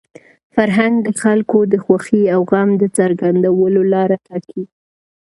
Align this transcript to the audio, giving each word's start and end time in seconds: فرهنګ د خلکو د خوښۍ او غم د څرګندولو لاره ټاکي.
فرهنګ 0.55 0.95
د 1.07 1.09
خلکو 1.21 1.59
د 1.73 1.73
خوښۍ 1.83 2.23
او 2.35 2.39
غم 2.49 2.69
د 2.81 2.83
څرګندولو 2.97 3.81
لاره 3.93 4.15
ټاکي. 4.27 4.63